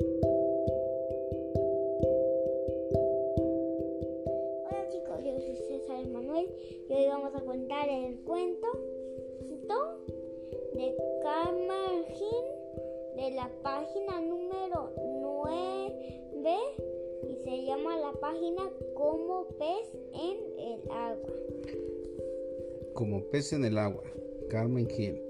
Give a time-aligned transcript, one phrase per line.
[0.00, 0.10] Hola
[4.90, 6.48] chicos, yo soy César Manuel
[6.88, 8.66] y hoy vamos a contar el cuento
[10.74, 12.44] de Camargin
[13.16, 16.58] de la página número 9
[17.28, 21.34] y se llama la página Como pez en el agua.
[22.94, 24.02] Como pez en el agua,
[24.48, 25.22] Carmen Gil.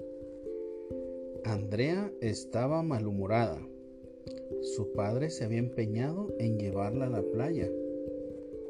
[1.43, 3.74] Andrea estaba malhumorada.
[4.61, 7.69] Su padre se había empeñado en llevarla a la playa,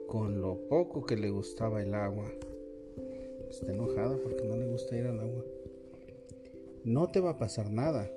[0.08, 2.32] con lo poco que le gustaba el agua.
[3.50, 5.44] Está enojada porque no le gusta ir al agua.
[6.84, 8.10] No te va a pasar nada.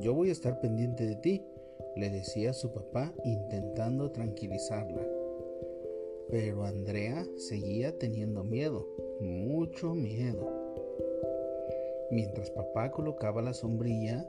[0.00, 1.42] Yo voy a estar pendiente de ti,
[1.96, 5.06] le decía su papá intentando tranquilizarla.
[6.28, 8.86] Pero Andrea seguía teniendo miedo,
[9.20, 10.48] mucho miedo.
[12.10, 14.28] Mientras papá colocaba la sombrilla,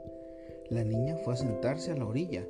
[0.72, 2.48] la niña fue a sentarse a la orilla.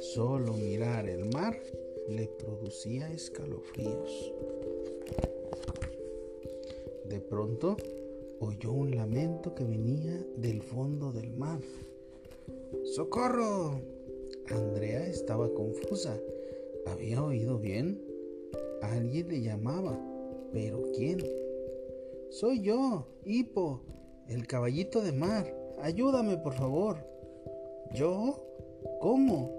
[0.00, 1.60] Solo mirar el mar
[2.08, 4.32] le producía escalofríos.
[7.04, 7.76] De pronto
[8.40, 11.60] oyó un lamento que venía del fondo del mar.
[12.94, 13.80] ¡Socorro!
[14.48, 16.18] Andrea estaba confusa.
[16.86, 18.00] ¿Había oído bien?
[18.80, 19.98] Alguien le llamaba.
[20.52, 21.18] ¿Pero quién?
[22.30, 23.82] Soy yo, Hipo,
[24.28, 25.54] el caballito de mar.
[25.82, 27.17] Ayúdame, por favor.
[27.94, 28.44] ¿Yo?
[29.00, 29.58] ¿Cómo?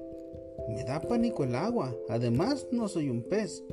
[0.69, 1.95] Me da pánico el agua.
[2.09, 3.63] Además, no soy un pez.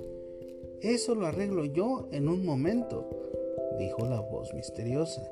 [0.80, 3.08] Eso lo arreglo yo en un momento,
[3.78, 5.22] dijo la voz misteriosa.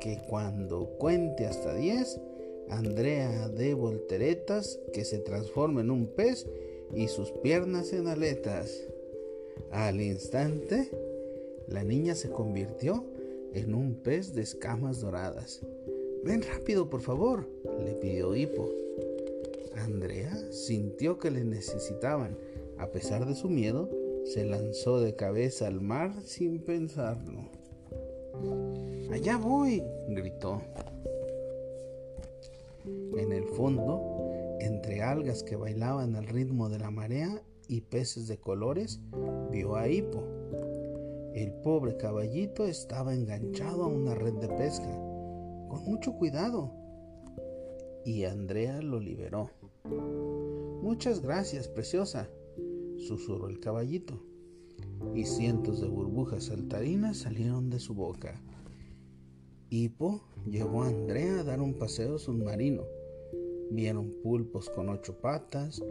[0.00, 2.20] Que cuando cuente hasta diez,
[2.68, 6.46] Andrea dé volteretas que se transforme en un pez
[6.94, 8.86] y sus piernas en aletas.
[9.70, 10.90] Al instante,
[11.68, 13.04] la niña se convirtió
[13.52, 15.60] en un pez de escamas doradas.
[16.24, 17.46] Ven rápido, por favor,
[17.84, 18.70] le pidió Hipo.
[19.76, 22.38] Andrea sintió que le necesitaban.
[22.78, 23.90] A pesar de su miedo,
[24.24, 27.50] se lanzó de cabeza al mar sin pensarlo.
[29.12, 30.62] Allá voy, gritó.
[33.16, 34.00] En el fondo,
[34.60, 38.98] entre algas que bailaban al ritmo de la marea y peces de colores,
[39.50, 40.24] vio a Hipo.
[41.34, 44.88] El pobre caballito estaba enganchado a una red de pesca,
[45.68, 46.72] con mucho cuidado,
[48.04, 49.50] y Andrea lo liberó.
[50.82, 52.28] Muchas gracias, preciosa,
[52.98, 54.22] susurró el caballito,
[55.14, 58.40] y cientos de burbujas saltarinas salieron de su boca.
[59.70, 62.84] Hipo llevó a Andrea a dar un paseo submarino.
[63.70, 65.82] Vieron pulpos con ocho patas,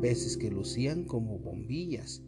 [0.00, 2.22] peces que lucían como bombillas,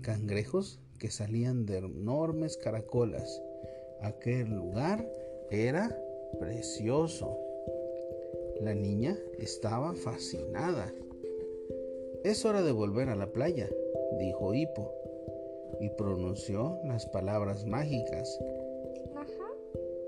[0.00, 3.42] cangrejos que salían de enormes caracolas.
[4.00, 5.06] Aquel lugar
[5.50, 5.96] era
[6.38, 7.38] precioso.
[8.60, 10.92] La niña estaba fascinada.
[12.24, 13.68] Es hora de volver a la playa,
[14.18, 14.92] dijo Hipo,
[15.80, 18.38] y pronunció las palabras mágicas.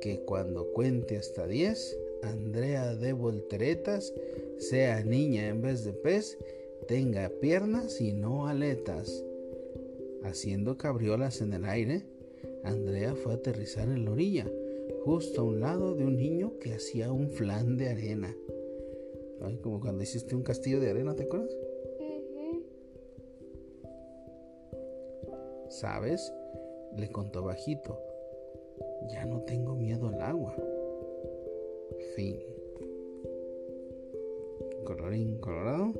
[0.01, 4.13] Que cuando cuente hasta diez, Andrea de volteretas
[4.59, 6.39] sea niña en vez de pez,
[6.87, 9.25] tenga piernas y no aletas.
[10.25, 12.03] Haciendo cabriolas en el aire,
[12.65, 14.51] Andrea fue a aterrizar en la orilla,
[15.05, 18.35] justo a un lado de un niño que hacía un flan de arena.
[19.41, 21.57] Ay, como cuando hiciste un castillo de arena, ¿te acuerdas?
[25.69, 26.33] ¿Sabes?
[26.97, 27.99] Le contó bajito.
[29.13, 30.55] Ya no tengo miedo al agua.
[32.15, 32.41] Fin.
[34.85, 35.93] Colorín colorado.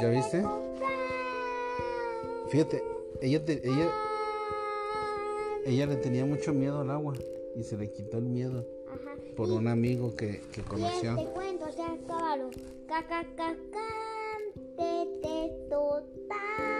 [0.00, 0.42] ¿Ya viste?
[2.48, 2.82] Fíjate,
[3.20, 3.90] ella, ella,
[5.64, 7.14] ella le tenía mucho miedo al agua
[7.54, 8.66] y se le quitó el miedo
[9.36, 11.16] por un amigo que, que conoció.
[11.16, 12.50] Y este cuento se acabaron.
[12.86, 13.56] Caca, caca,
[14.76, 16.71] te, te, total.